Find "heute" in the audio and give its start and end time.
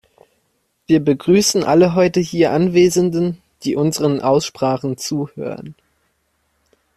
1.93-2.19